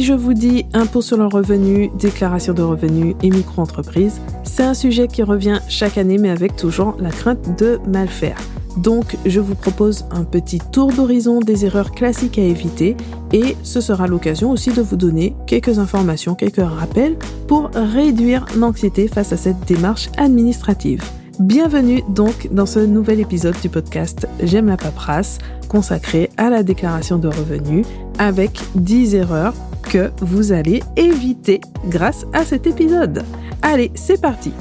[0.00, 4.72] Si je vous dis impôt sur le revenu, déclaration de revenus et micro-entreprise, c'est un
[4.72, 8.38] sujet qui revient chaque année mais avec toujours la crainte de mal faire.
[8.78, 12.96] Donc, je vous propose un petit tour d'horizon des erreurs classiques à éviter
[13.34, 19.06] et ce sera l'occasion aussi de vous donner quelques informations, quelques rappels pour réduire l'anxiété
[19.06, 21.04] face à cette démarche administrative.
[21.40, 25.36] Bienvenue donc dans ce nouvel épisode du podcast J'aime la paperasse
[25.68, 27.86] consacré à la déclaration de revenus
[28.20, 33.24] avec 10 erreurs que vous allez éviter grâce à cet épisode.
[33.62, 34.52] Allez, c'est parti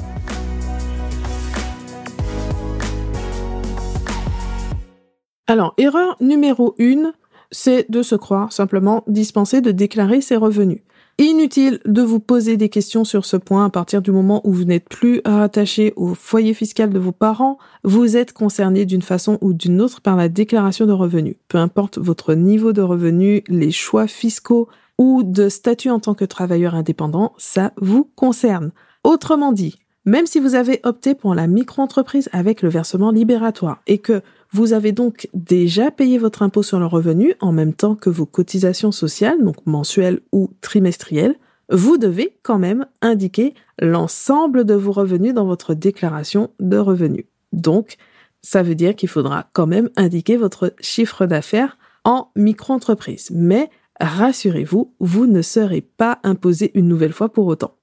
[5.45, 7.11] Alors, erreur numéro 1,
[7.51, 10.79] c'est de se croire simplement dispensé de déclarer ses revenus.
[11.21, 14.63] Inutile de vous poser des questions sur ce point à partir du moment où vous
[14.63, 19.51] n'êtes plus rattaché au foyer fiscal de vos parents, vous êtes concerné d'une façon ou
[19.51, 21.35] d'une autre par la déclaration de revenus.
[21.49, 26.23] Peu importe votre niveau de revenus, les choix fiscaux ou de statut en tant que
[26.23, 28.71] travailleur indépendant, ça vous concerne.
[29.03, 33.97] Autrement dit, même si vous avez opté pour la micro-entreprise avec le versement libératoire et
[33.97, 34.21] que
[34.51, 38.25] vous avez donc déjà payé votre impôt sur le revenu en même temps que vos
[38.25, 41.35] cotisations sociales, donc mensuelles ou trimestrielles.
[41.71, 47.25] Vous devez quand même indiquer l'ensemble de vos revenus dans votre déclaration de revenus.
[47.53, 47.97] Donc,
[48.41, 53.29] ça veut dire qu'il faudra quand même indiquer votre chiffre d'affaires en micro-entreprise.
[53.31, 57.75] Mais rassurez-vous, vous ne serez pas imposé une nouvelle fois pour autant.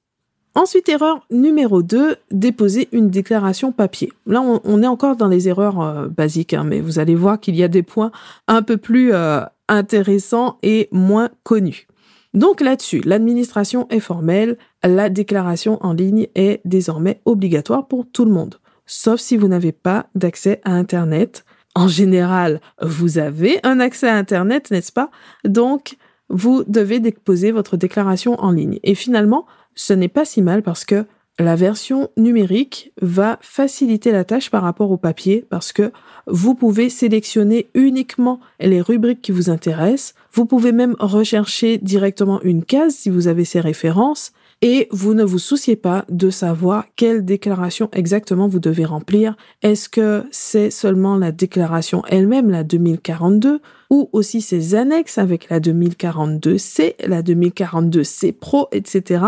[0.56, 4.10] Ensuite, erreur numéro 2, déposer une déclaration papier.
[4.24, 7.54] Là, on, est encore dans les erreurs euh, basiques, hein, mais vous allez voir qu'il
[7.56, 8.10] y a des points
[8.48, 11.86] un peu plus euh, intéressants et moins connus.
[12.32, 18.32] Donc là-dessus, l'administration est formelle, la déclaration en ligne est désormais obligatoire pour tout le
[18.32, 18.54] monde,
[18.86, 21.44] sauf si vous n'avez pas d'accès à Internet.
[21.74, 25.10] En général, vous avez un accès à Internet, n'est-ce pas?
[25.44, 25.98] Donc,
[26.30, 28.78] vous devez déposer votre déclaration en ligne.
[28.82, 31.06] Et finalement, ce n'est pas si mal parce que
[31.38, 35.92] la version numérique va faciliter la tâche par rapport au papier parce que
[36.26, 40.14] vous pouvez sélectionner uniquement les rubriques qui vous intéressent.
[40.32, 44.32] Vous pouvez même rechercher directement une case si vous avez ces références
[44.62, 49.36] et vous ne vous souciez pas de savoir quelle déclaration exactement vous devez remplir.
[49.62, 53.60] Est-ce que c'est seulement la déclaration elle-même, la 2042,
[53.90, 59.20] ou aussi ses annexes avec la 2042C, la 2042C Pro, etc.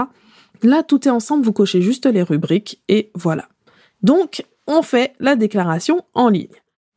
[0.63, 3.49] Là, tout est ensemble, vous cochez juste les rubriques et voilà.
[4.03, 6.49] Donc, on fait la déclaration en ligne.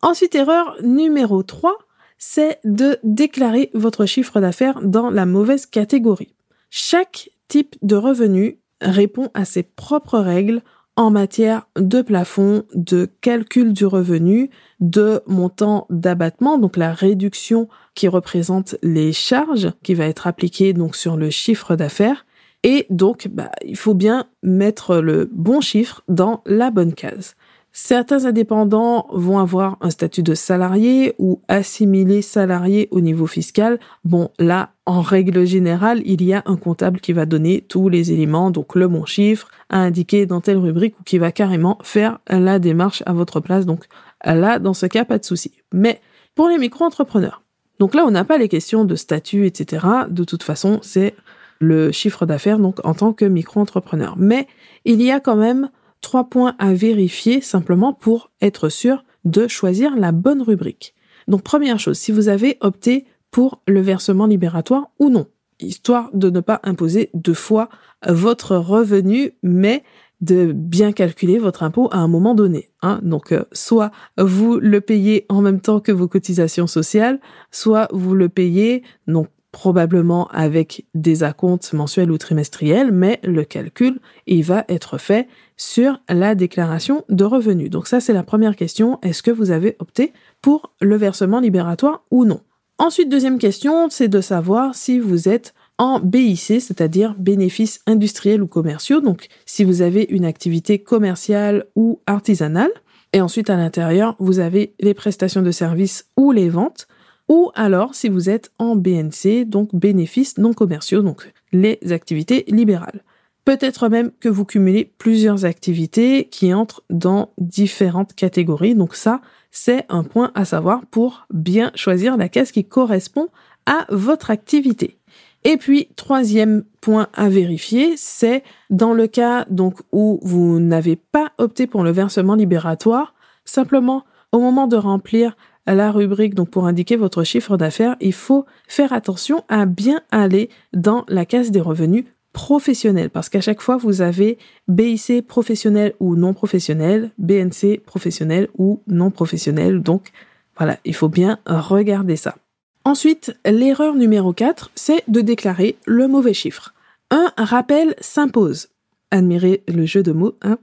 [0.02, 1.78] Ensuite, erreur numéro 3,
[2.18, 6.36] c'est de déclarer votre chiffre d'affaires dans la mauvaise catégorie.
[6.70, 10.62] Chaque type de revenu répond à ses propres règles
[10.96, 18.08] en matière de plafond, de calcul du revenu, de montant d'abattement, donc la réduction qui
[18.08, 22.26] représente les charges qui va être appliquée donc sur le chiffre d'affaires,
[22.64, 27.36] et donc, bah, il faut bien mettre le bon chiffre dans la bonne case.
[27.74, 33.80] Certains indépendants vont avoir un statut de salarié ou assimilé salarié au niveau fiscal.
[34.04, 38.12] Bon, là, en règle générale, il y a un comptable qui va donner tous les
[38.12, 42.20] éléments, donc le bon chiffre à indiquer dans telle rubrique ou qui va carrément faire
[42.28, 43.66] la démarche à votre place.
[43.66, 43.86] Donc
[44.26, 45.54] là, dans ce cas, pas de souci.
[45.74, 46.02] Mais
[46.36, 47.42] pour les micro-entrepreneurs,
[47.80, 49.88] donc là, on n'a pas les questions de statut, etc.
[50.10, 51.16] De toute façon, c'est
[51.62, 54.16] le chiffre d'affaires donc en tant que micro-entrepreneur.
[54.18, 54.48] Mais
[54.84, 55.70] il y a quand même
[56.02, 60.96] trois points à vérifier simplement pour être sûr de choisir la bonne rubrique.
[61.28, 65.28] Donc première chose, si vous avez opté pour le versement libératoire ou non,
[65.60, 67.70] histoire de ne pas imposer deux fois
[68.08, 69.84] votre revenu, mais
[70.22, 72.70] de bien calculer votre impôt à un moment donné.
[72.82, 73.00] Hein.
[73.04, 77.20] Donc, euh, soit vous le payez en même temps que vos cotisations sociales,
[77.50, 84.00] soit vous le payez donc probablement avec des acomptes mensuels ou trimestriels, mais le calcul,
[84.26, 87.70] il va être fait sur la déclaration de revenus.
[87.70, 89.00] Donc ça, c'est la première question.
[89.02, 92.42] Est-ce que vous avez opté pour le versement libératoire ou non?
[92.78, 98.48] Ensuite, deuxième question, c'est de savoir si vous êtes en BIC, c'est-à-dire bénéfices industriels ou
[98.48, 99.02] commerciaux.
[99.02, 102.72] Donc, si vous avez une activité commerciale ou artisanale.
[103.14, 106.88] Et ensuite, à l'intérieur, vous avez les prestations de services ou les ventes
[107.32, 113.06] ou alors si vous êtes en BNC, donc bénéfices non commerciaux, donc les activités libérales.
[113.46, 118.76] Peut-être même que vous cumulez plusieurs activités qui entrent dans différentes catégories.
[118.76, 123.30] Donc ça, c'est un point à savoir pour bien choisir la case qui correspond
[123.66, 125.00] à votre activité.
[125.46, 131.32] Et puis, troisième point à vérifier, c'est dans le cas donc où vous n'avez pas
[131.38, 134.04] opté pour le versement libératoire, simplement
[134.34, 135.38] au moment de remplir
[135.68, 140.50] la rubrique donc pour indiquer votre chiffre d'affaires, il faut faire attention à bien aller
[140.74, 144.38] dans la case des revenus professionnels parce qu'à chaque fois vous avez
[144.68, 149.82] BIC professionnel ou non professionnel, BNC professionnel ou non professionnel.
[149.82, 150.12] Donc
[150.58, 152.36] voilà, il faut bien regarder ça.
[152.84, 156.74] Ensuite, l'erreur numéro 4, c'est de déclarer le mauvais chiffre.
[157.12, 158.70] Un rappel s'impose.
[159.12, 160.58] Admirez le jeu de mots, hein.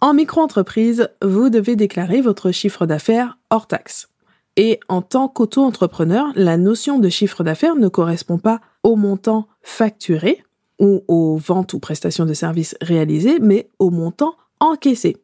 [0.00, 4.08] En micro-entreprise, vous devez déclarer votre chiffre d'affaires hors taxe.
[4.56, 10.42] Et en tant qu'auto-entrepreneur, la notion de chiffre d'affaires ne correspond pas au montant facturé
[10.78, 15.16] ou aux ventes ou prestations de services réalisées, mais au montant encaissé.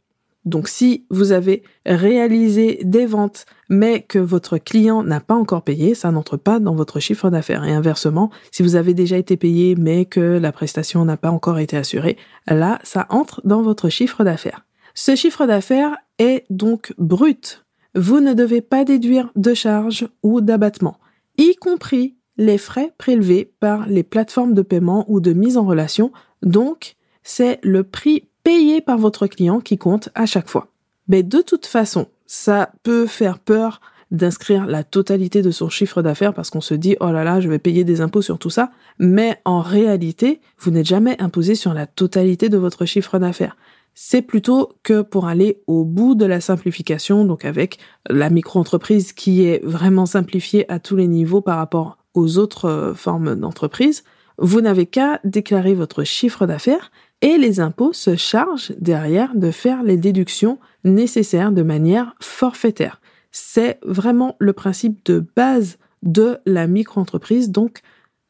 [0.45, 5.95] Donc si vous avez réalisé des ventes mais que votre client n'a pas encore payé,
[5.95, 7.65] ça n'entre pas dans votre chiffre d'affaires.
[7.65, 11.61] Et inversement, si vous avez déjà été payé mais que la prestation n'a pas encore
[11.61, 12.17] été assurée,
[12.49, 14.67] là, ça entre dans votre chiffre d'affaires.
[14.95, 17.62] Ce chiffre d'affaires est donc brut.
[17.95, 20.99] Vous ne devez pas déduire de charges ou d'abattements,
[21.37, 26.13] y compris les frais prélevés par les plateformes de paiement ou de mise en relation.
[26.43, 30.69] Donc, c'est le prix payé par votre client qui compte à chaque fois.
[31.09, 33.81] Mais de toute façon, ça peut faire peur
[34.11, 37.49] d'inscrire la totalité de son chiffre d'affaires parce qu'on se dit oh là là, je
[37.49, 41.73] vais payer des impôts sur tout ça, mais en réalité, vous n'êtes jamais imposé sur
[41.73, 43.57] la totalité de votre chiffre d'affaires.
[43.95, 47.79] C'est plutôt que pour aller au bout de la simplification, donc avec
[48.09, 52.95] la micro-entreprise qui est vraiment simplifiée à tous les niveaux par rapport aux autres euh,
[52.95, 54.05] formes d'entreprise,
[54.39, 56.91] vous n'avez qu'à déclarer votre chiffre d'affaires
[57.21, 63.01] et les impôts se chargent derrière de faire les déductions nécessaires de manière forfaitaire.
[63.31, 67.51] C'est vraiment le principe de base de la micro-entreprise.
[67.51, 67.83] Donc,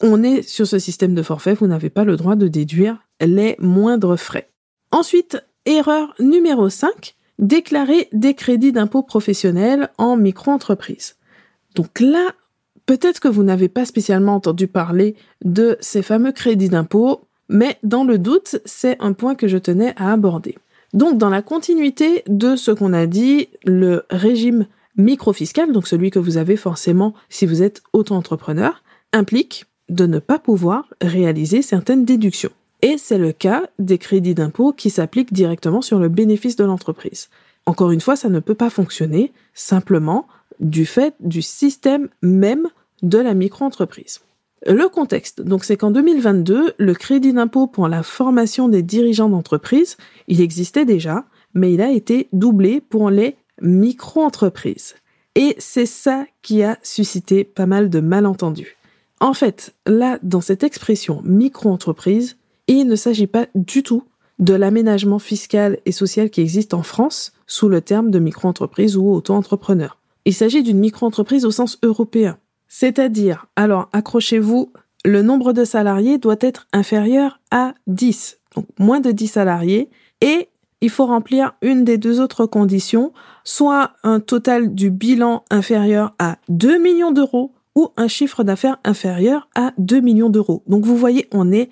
[0.02, 3.56] on est sur ce système de forfait, vous n'avez pas le droit de déduire les
[3.58, 4.50] moindres frais.
[4.90, 11.16] Ensuite, erreur numéro 5, déclarer des crédits d'impôt professionnels en micro-entreprise.
[11.74, 12.32] Donc là,
[12.86, 17.22] peut-être que vous n'avez pas spécialement entendu parler de ces fameux crédits d'impôt.
[17.48, 20.56] Mais dans le doute, c'est un point que je tenais à aborder.
[20.92, 24.66] Donc dans la continuité de ce qu'on a dit, le régime
[24.96, 28.82] microfiscal, donc celui que vous avez forcément si vous êtes auto-entrepreneur,
[29.12, 32.52] implique de ne pas pouvoir réaliser certaines déductions.
[32.82, 37.28] Et c'est le cas des crédits d'impôt qui s'appliquent directement sur le bénéfice de l'entreprise.
[37.64, 40.26] Encore une fois, ça ne peut pas fonctionner simplement
[40.58, 42.68] du fait du système même
[43.02, 44.20] de la micro-entreprise.
[44.66, 49.96] Le contexte, donc c'est qu'en 2022, le crédit d'impôt pour la formation des dirigeants d'entreprise,
[50.28, 51.24] il existait déjà,
[51.54, 54.94] mais il a été doublé pour les micro-entreprises.
[55.34, 58.76] Et c'est ça qui a suscité pas mal de malentendus.
[59.18, 62.36] En fait, là, dans cette expression micro-entreprise,
[62.80, 64.04] il ne s'agit pas du tout
[64.38, 69.08] de l'aménagement fiscal et social qui existe en France sous le terme de micro-entreprise ou
[69.10, 69.98] auto-entrepreneur.
[70.24, 72.38] Il s'agit d'une micro-entreprise au sens européen.
[72.68, 74.72] C'est-à-dire, alors accrochez-vous,
[75.04, 79.90] le nombre de salariés doit être inférieur à 10, donc moins de 10 salariés,
[80.20, 80.48] et
[80.80, 83.12] il faut remplir une des deux autres conditions,
[83.44, 89.48] soit un total du bilan inférieur à 2 millions d'euros ou un chiffre d'affaires inférieur
[89.54, 90.62] à 2 millions d'euros.
[90.66, 91.68] Donc vous voyez, on pas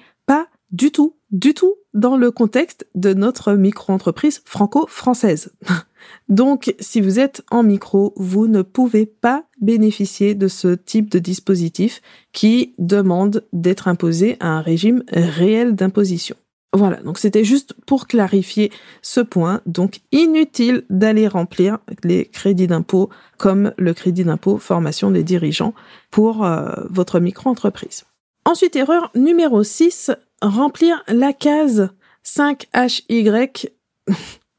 [0.72, 5.52] du tout, du tout dans le contexte de notre micro-entreprise franco-française.
[6.28, 11.18] Donc, si vous êtes en micro, vous ne pouvez pas bénéficier de ce type de
[11.18, 12.00] dispositif
[12.32, 16.36] qui demande d'être imposé à un régime réel d'imposition.
[16.72, 18.70] Voilà, donc c'était juste pour clarifier
[19.02, 19.60] ce point.
[19.66, 25.74] Donc, inutile d'aller remplir les crédits d'impôt comme le crédit d'impôt formation des dirigeants
[26.12, 28.04] pour euh, votre micro-entreprise.
[28.44, 30.10] Ensuite, erreur numéro 6,
[30.42, 31.90] remplir la case
[32.24, 33.70] 5HY.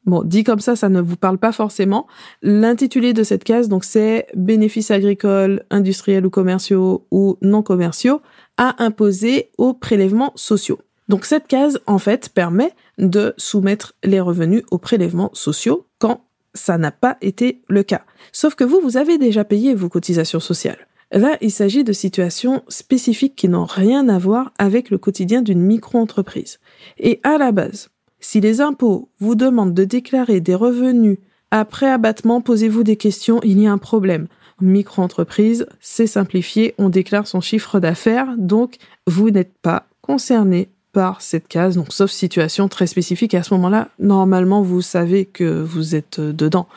[0.05, 2.07] Bon, dit comme ça, ça ne vous parle pas forcément.
[2.41, 8.19] L'intitulé de cette case, donc, c'est bénéfices agricoles, industriels ou commerciaux ou non commerciaux
[8.57, 10.79] à imposer aux prélèvements sociaux.
[11.07, 16.79] Donc, cette case, en fait, permet de soumettre les revenus aux prélèvements sociaux quand ça
[16.79, 18.01] n'a pas été le cas.
[18.31, 20.87] Sauf que vous, vous avez déjà payé vos cotisations sociales.
[21.11, 25.61] Là, il s'agit de situations spécifiques qui n'ont rien à voir avec le quotidien d'une
[25.61, 26.59] micro-entreprise.
[26.97, 27.89] Et à la base,
[28.21, 31.17] si les impôts vous demandent de déclarer des revenus
[31.49, 34.27] après abattement, posez-vous des questions, il y a un problème.
[34.61, 41.47] Micro-entreprise, c'est simplifié, on déclare son chiffre d'affaires, donc vous n'êtes pas concerné par cette
[41.47, 43.33] case, donc sauf situation très spécifique.
[43.33, 46.67] À ce moment-là, normalement, vous savez que vous êtes euh, dedans.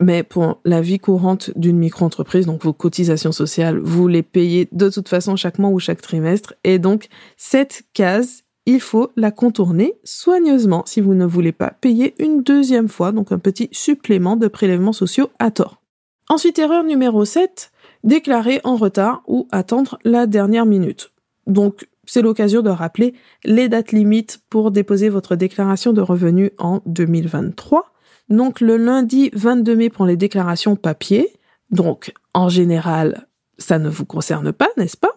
[0.00, 4.88] Mais pour la vie courante d'une micro-entreprise, donc vos cotisations sociales, vous les payez de
[4.88, 6.54] toute façon chaque mois ou chaque trimestre.
[6.62, 12.14] Et donc, cette case, il faut la contourner soigneusement si vous ne voulez pas payer
[12.18, 15.82] une deuxième fois, donc un petit supplément de prélèvements sociaux à tort.
[16.28, 17.70] Ensuite, erreur numéro 7,
[18.04, 21.10] déclarer en retard ou attendre la dernière minute.
[21.46, 26.80] Donc, c'est l'occasion de rappeler les dates limites pour déposer votre déclaration de revenus en
[26.86, 27.92] 2023.
[28.28, 31.28] Donc, le lundi 22 mai pour les déclarations papier.
[31.70, 33.26] Donc, en général,
[33.58, 35.16] ça ne vous concerne pas, n'est-ce pas?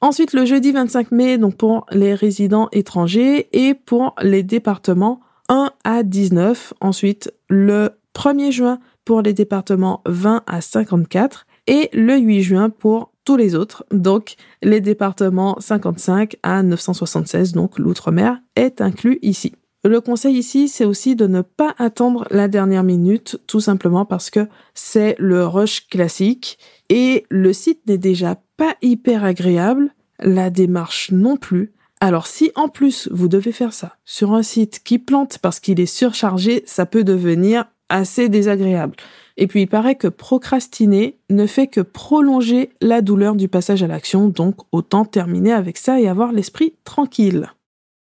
[0.00, 5.70] Ensuite, le jeudi 25 mai, donc pour les résidents étrangers et pour les départements 1
[5.84, 6.74] à 19.
[6.80, 13.13] Ensuite, le 1er juin pour les départements 20 à 54 et le 8 juin pour
[13.24, 13.84] tous les autres.
[13.90, 19.52] Donc, les départements 55 à 976, donc l'outre-mer, est inclus ici.
[19.86, 24.30] Le conseil ici, c'est aussi de ne pas attendre la dernière minute, tout simplement parce
[24.30, 31.10] que c'est le rush classique et le site n'est déjà pas hyper agréable, la démarche
[31.10, 31.74] non plus.
[32.00, 35.78] Alors si en plus vous devez faire ça sur un site qui plante parce qu'il
[35.80, 38.96] est surchargé, ça peut devenir assez désagréable.
[39.36, 43.86] Et puis il paraît que procrastiner ne fait que prolonger la douleur du passage à
[43.86, 47.52] l'action, donc autant terminer avec ça et avoir l'esprit tranquille.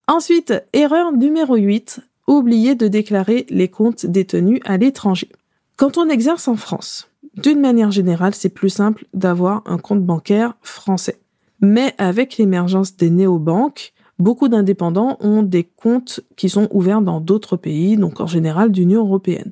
[0.08, 5.30] Ensuite, erreur numéro 8, oublier de déclarer les comptes détenus à l'étranger.
[5.76, 10.56] Quand on exerce en France, d'une manière générale, c'est plus simple d'avoir un compte bancaire
[10.62, 11.20] français.
[11.62, 17.58] Mais avec l'émergence des néobanques, beaucoup d'indépendants ont des comptes qui sont ouverts dans d'autres
[17.58, 19.52] pays, donc en général d'Union européenne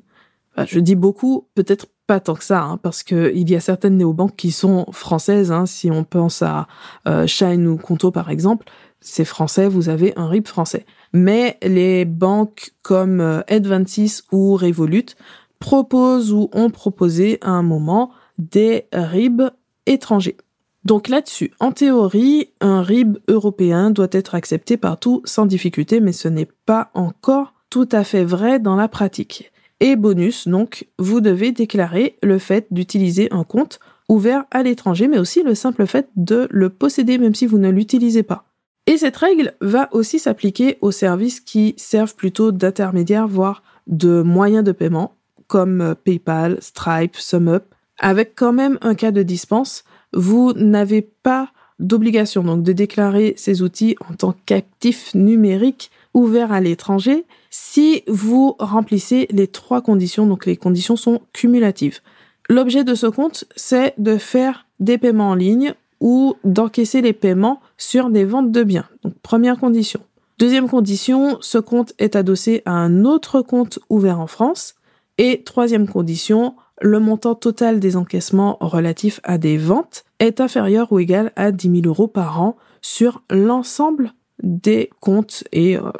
[0.58, 3.96] je dis beaucoup, peut-être pas tant que ça, hein, parce que il y a certaines
[3.96, 5.52] néobanques qui sont françaises.
[5.52, 6.66] Hein, si on pense à
[7.06, 8.66] euh, Shine ou Conto par exemple,
[9.00, 10.84] c'est français, vous avez un RIB français.
[11.12, 15.16] Mais les banques comme euh, Advantis ou Revolut
[15.58, 19.42] proposent ou ont proposé à un moment des RIB
[19.86, 20.36] étrangers.
[20.84, 26.26] Donc là-dessus, en théorie, un RIB européen doit être accepté partout sans difficulté, mais ce
[26.26, 29.51] n'est pas encore tout à fait vrai dans la pratique.
[29.82, 35.18] Et bonus, donc, vous devez déclarer le fait d'utiliser un compte ouvert à l'étranger, mais
[35.18, 38.44] aussi le simple fait de le posséder même si vous ne l'utilisez pas.
[38.86, 44.62] Et cette règle va aussi s'appliquer aux services qui servent plutôt d'intermédiaire, voire de moyens
[44.62, 45.16] de paiement,
[45.48, 47.64] comme PayPal, Stripe, SumUp,
[47.98, 49.82] avec quand même un cas de dispense.
[50.12, 56.60] Vous n'avez pas d'obligation donc de déclarer ces outils en tant qu'actifs numériques ouverts à
[56.60, 62.00] l'étranger, si vous remplissez les trois conditions, donc les conditions sont cumulatives.
[62.48, 67.60] L'objet de ce compte, c'est de faire des paiements en ligne ou d'encaisser les paiements
[67.76, 68.88] sur des ventes de biens.
[69.22, 70.00] Première condition.
[70.38, 74.74] Deuxième condition, ce compte est adossé à un autre compte ouvert en France.
[75.18, 81.00] Et troisième condition, le montant total des encaissements relatifs à des ventes est inférieur ou
[81.00, 85.90] égal à 10 000 euros par an sur l'ensemble des comptes et euh,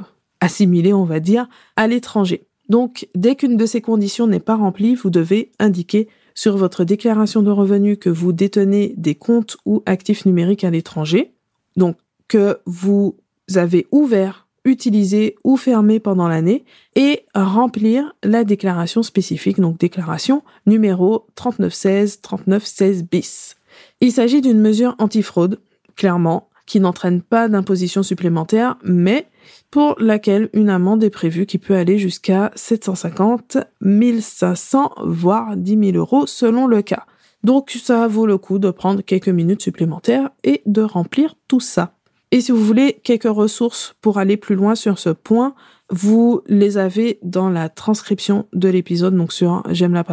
[0.42, 2.46] assimilé, on va dire, à l'étranger.
[2.68, 7.42] Donc, dès qu'une de ces conditions n'est pas remplie, vous devez indiquer sur votre déclaration
[7.42, 11.32] de revenus que vous détenez des comptes ou actifs numériques à l'étranger.
[11.76, 11.96] Donc,
[12.28, 13.16] que vous
[13.54, 16.64] avez ouvert, utilisé ou fermé pendant l'année
[16.96, 23.56] et remplir la déclaration spécifique, donc déclaration numéro 3916 3916 bis.
[24.00, 25.60] Il s'agit d'une mesure antifraude,
[25.94, 29.28] clairement, qui n'entraîne pas d'imposition supplémentaire, mais
[29.70, 35.96] pour laquelle une amende est prévue qui peut aller jusqu'à 750, 1500, voire 10 000
[35.96, 37.06] euros selon le cas.
[37.42, 41.94] Donc ça vaut le coup de prendre quelques minutes supplémentaires et de remplir tout ça.
[42.30, 45.54] Et si vous voulez quelques ressources pour aller plus loin sur ce point,
[45.92, 50.04] vous les avez dans la transcription de l'épisode, donc sur j'aime la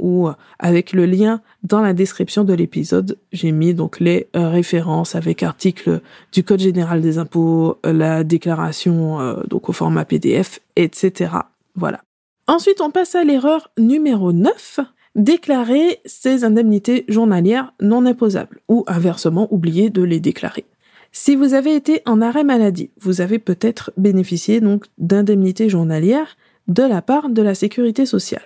[0.00, 0.28] ou
[0.58, 3.16] avec le lien dans la description de l'épisode.
[3.32, 6.00] J'ai mis donc les euh, références avec articles
[6.32, 11.34] du Code général des impôts, la déclaration euh, donc au format PDF, etc.
[11.76, 12.00] Voilà.
[12.48, 14.80] Ensuite, on passe à l'erreur numéro 9
[15.14, 20.64] déclarer ses indemnités journalières non imposables ou inversement oublier de les déclarer.
[21.12, 26.36] Si vous avez été en arrêt maladie, vous avez peut-être bénéficié donc d'indemnités journalières
[26.68, 28.42] de la part de la sécurité sociale.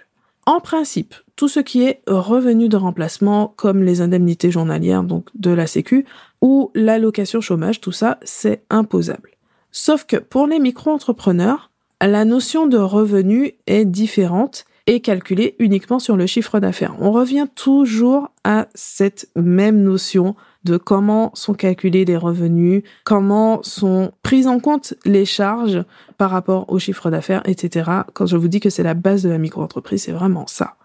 [0.46, 5.50] En principe, tout ce qui est revenu de remplacement, comme les indemnités journalières donc de
[5.50, 6.06] la Sécu
[6.40, 9.30] ou l'allocation chômage, tout ça, c'est imposable.
[9.70, 16.16] Sauf que pour les micro-entrepreneurs, la notion de revenu est différente et calculée uniquement sur
[16.16, 16.94] le chiffre d'affaires.
[17.00, 24.12] On revient toujours à cette même notion de comment sont calculés les revenus, comment sont
[24.22, 25.84] prises en compte les charges
[26.18, 27.90] par rapport au chiffre d'affaires, etc.
[28.12, 30.76] Quand je vous dis que c'est la base de la micro-entreprise, c'est vraiment ça.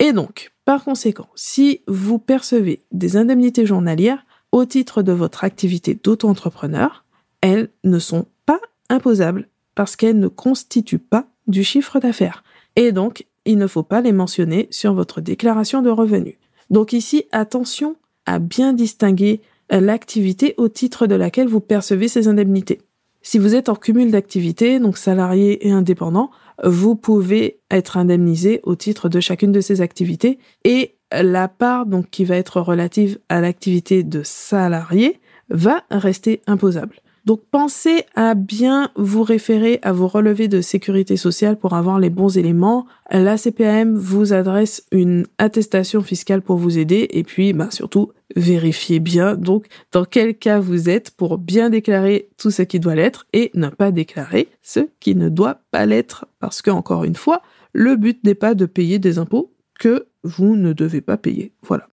[0.00, 5.94] Et donc, par conséquent, si vous percevez des indemnités journalières au titre de votre activité
[5.94, 7.04] d'auto-entrepreneur,
[7.40, 12.44] elles ne sont pas imposables parce qu'elles ne constituent pas du chiffre d'affaires.
[12.76, 16.36] Et donc, il ne faut pas les mentionner sur votre déclaration de revenus.
[16.70, 19.40] Donc ici, attention à bien distinguer
[19.70, 22.80] l'activité au titre de laquelle vous percevez ces indemnités.
[23.22, 26.30] Si vous êtes en cumul d'activités, donc salarié et indépendant,
[26.62, 32.10] vous pouvez être indemnisé au titre de chacune de ces activités et la part donc
[32.10, 37.00] qui va être relative à l'activité de salarié va rester imposable.
[37.24, 42.10] Donc pensez à bien vous référer à vos relevés de sécurité sociale pour avoir les
[42.10, 42.86] bons éléments.
[43.10, 49.00] La CPAM vous adresse une attestation fiscale pour vous aider et puis bah, surtout vérifiez
[49.00, 53.26] bien donc dans quel cas vous êtes pour bien déclarer tout ce qui doit l'être
[53.32, 57.40] et ne pas déclarer ce qui ne doit pas l'être parce que encore une fois,
[57.72, 61.52] le but n'est pas de payer des impôts que vous ne devez pas payer.
[61.62, 61.88] Voilà.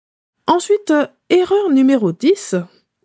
[0.47, 2.55] Ensuite, euh, erreur numéro 10,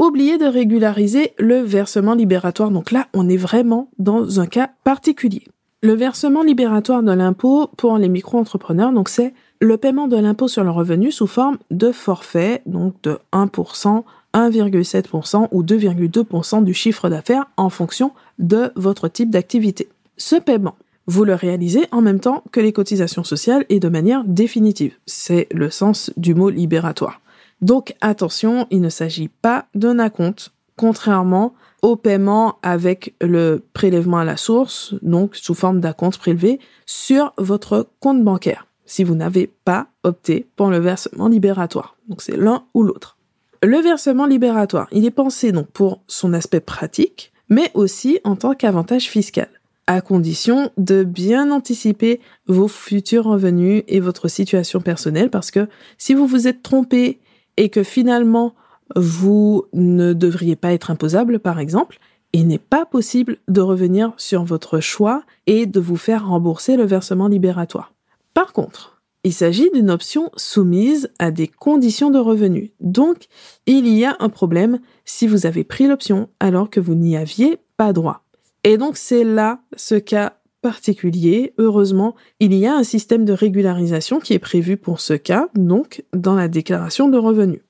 [0.03, 2.71] oubliez de régulariser le versement libératoire.
[2.71, 5.45] Donc là, on est vraiment dans un cas particulier.
[5.83, 10.65] Le versement libératoire de l'impôt pour les micro-entrepreneurs, donc c'est le paiement de l'impôt sur
[10.65, 14.03] le revenu sous forme de forfait, donc de 1%,
[14.35, 19.89] 1,7% ou 2,2% du chiffre d'affaires en fonction de votre type d'activité.
[20.17, 24.25] Ce paiement, vous le réalisez en même temps que les cotisations sociales et de manière
[24.25, 24.95] définitive.
[25.07, 27.21] C'est le sens du mot libératoire.
[27.63, 34.25] Donc attention, il ne s'agit pas d'un acompte, contrairement au paiement avec le prélèvement à
[34.25, 39.89] la source, donc sous forme d'acompte prélevé, sur votre compte bancaire, si vous n'avez pas
[40.05, 41.97] opté pour le versement libératoire.
[42.09, 43.17] Donc c'est l'un ou l'autre.
[43.63, 48.55] Le versement libératoire, il est pensé donc pour son aspect pratique, mais aussi en tant
[48.55, 49.49] qu'avantage fiscal
[49.87, 56.15] à condition de bien anticiper vos futurs revenus et votre situation personnelle parce que si
[56.15, 57.19] vous vous êtes trompé
[57.57, 58.55] et que finalement
[58.97, 61.99] vous ne devriez pas être imposable, par exemple,
[62.33, 66.85] il n'est pas possible de revenir sur votre choix et de vous faire rembourser le
[66.85, 67.93] versement libératoire.
[68.35, 72.71] Par contre, il s'agit d'une option soumise à des conditions de revenus.
[72.81, 73.27] Donc,
[73.67, 77.59] il y a un problème si vous avez pris l'option alors que vous n'y aviez
[77.77, 78.25] pas droit.
[78.65, 81.53] Et donc, c'est là ce cas particulier.
[81.59, 86.05] Heureusement, il y a un système de régularisation qui est prévu pour ce cas, donc
[86.15, 87.61] dans la déclaration de revenus.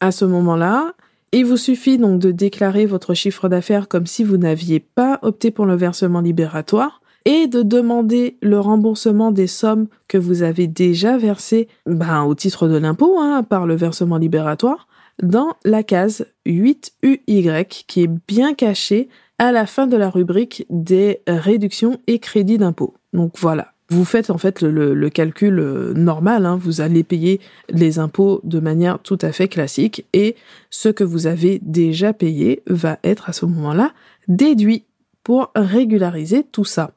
[0.00, 0.94] À ce moment-là,
[1.32, 5.50] il vous suffit donc de déclarer votre chiffre d'affaires comme si vous n'aviez pas opté
[5.50, 11.18] pour le versement libératoire et de demander le remboursement des sommes que vous avez déjà
[11.18, 14.88] versées ben, au titre de l'impôt hein, par le versement libératoire
[15.22, 19.08] dans la case 8UY qui est bien cachée
[19.40, 22.92] à la fin de la rubrique des réductions et crédits d'impôt.
[23.14, 26.58] Donc voilà, vous faites en fait le, calcul euh, normal, hein.
[26.60, 30.36] vous allez payer les impôts de manière tout à fait classique et
[30.68, 33.92] ce que vous avez déjà payé va être à ce moment-là
[34.28, 34.84] déduit
[35.24, 36.92] pour régulariser tout ça.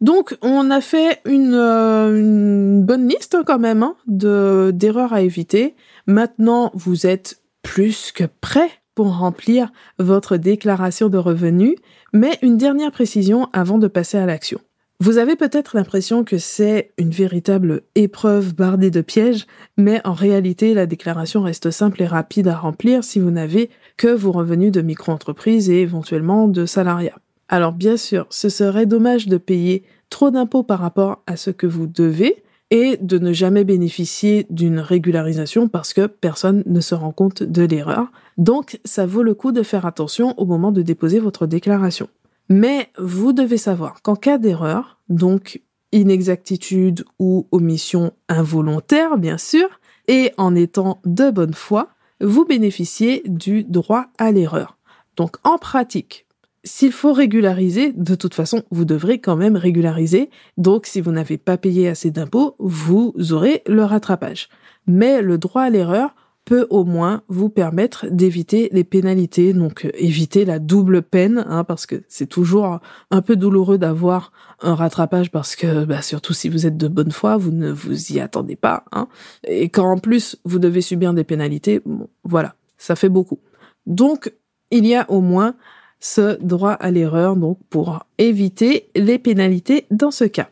[0.00, 5.76] Donc on a fait une, euh, bonne liste quand même hein, de d'erreurs à éviter.
[6.06, 11.76] Maintenant vous êtes plus que prêt pour remplir votre déclaration de revenus,
[12.12, 14.60] mais une dernière précision avant de passer à l'action.
[15.00, 20.74] Vous avez peut-être l'impression que c'est une véritable épreuve bardée de pièges, mais en réalité,
[20.74, 24.80] la déclaration reste simple et rapide à remplir si vous n'avez que vos revenus de
[24.80, 27.18] micro-entreprise et éventuellement de salariat.
[27.48, 31.66] Alors bien sûr, ce serait dommage de payer trop d'impôts par rapport à ce que
[31.66, 37.12] vous devez, et de ne jamais bénéficier d'une régularisation parce que personne ne se rend
[37.12, 38.10] compte de l'erreur.
[38.38, 42.08] Donc, ça vaut le coup de faire attention au moment de déposer votre déclaration.
[42.48, 45.60] Mais vous devez savoir qu'en cas d'erreur, donc
[45.92, 49.68] inexactitude ou omission involontaire, bien sûr,
[50.08, 51.90] et en étant de bonne foi,
[52.22, 54.78] vous bénéficiez du droit à l'erreur.
[55.18, 56.24] Donc, en pratique,
[56.64, 60.30] s'il faut régulariser, de toute façon, vous devrez quand même régulariser.
[60.56, 64.48] Donc, si vous n'avez pas payé assez d'impôts, vous aurez le rattrapage.
[64.86, 69.90] Mais le droit à l'erreur peut au moins vous permettre d'éviter les pénalités, donc euh,
[69.94, 75.30] éviter la double peine, hein, parce que c'est toujours un peu douloureux d'avoir un rattrapage,
[75.30, 78.56] parce que bah, surtout si vous êtes de bonne foi, vous ne vous y attendez
[78.56, 79.06] pas, hein,
[79.46, 81.80] et quand en plus vous devez subir des pénalités,
[82.24, 83.38] voilà, ça fait beaucoup.
[83.86, 84.32] Donc
[84.72, 85.54] il y a au moins
[86.02, 90.50] ce droit à l'erreur, donc pour éviter les pénalités dans ce cas.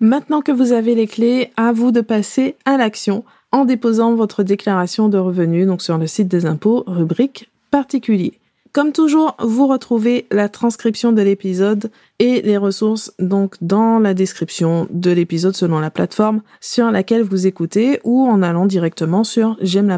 [0.00, 4.42] Maintenant que vous avez les clés, à vous de passer à l'action en déposant votre
[4.42, 8.40] déclaration de revenus donc sur le site des impôts, rubrique particulier.
[8.72, 14.86] Comme toujours, vous retrouvez la transcription de l'épisode et les ressources donc dans la description
[14.90, 19.88] de l'épisode selon la plateforme sur laquelle vous écoutez ou en allant directement sur j'aime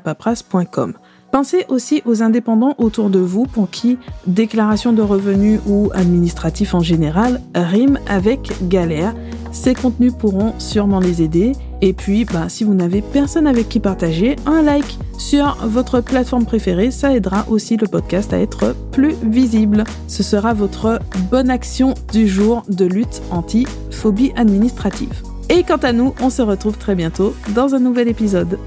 [1.33, 6.81] Pensez aussi aux indépendants autour de vous pour qui déclaration de revenus ou administratif en
[6.81, 9.14] général rime avec galère.
[9.51, 13.81] Ces contenus pourront sûrement les aider Et puis, bah, si vous n'avez personne avec qui
[13.81, 19.14] partager, un like sur votre plateforme préférée, ça aidera aussi le podcast à être plus
[19.23, 19.85] visible.
[20.09, 25.23] Ce sera votre bonne action du jour de lutte anti-phobie administrative.
[25.49, 28.59] Et quant à nous, on se retrouve très bientôt dans un nouvel épisode.